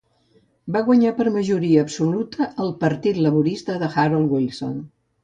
[0.77, 4.79] Va guanyar per majoria absoluta el Partit Laborista de Harold Wilson.